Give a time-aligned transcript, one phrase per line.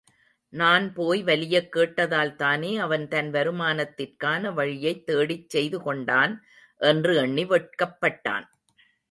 [0.53, 6.33] நான் போய் வலியக் கேட்டதால் தானே அவன் தன் வருமானத்திற்கான வழியைத் தேடிச் செய்துகொண்டான்
[6.81, 8.47] என்று எண்ணி வெட்கப்பட்டான்.